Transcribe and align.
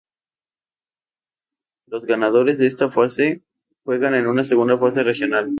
Los 1.85 2.05
ganadores 2.07 2.57
de 2.57 2.65
esta 2.65 2.89
fase 2.89 3.43
juegan 3.83 4.15
en 4.15 4.25
una 4.25 4.43
segunda 4.43 4.75
fase 4.79 5.03
regional. 5.03 5.49